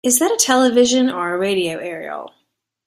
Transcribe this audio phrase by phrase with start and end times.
[0.03, 2.33] Is that a television or a radio aerial?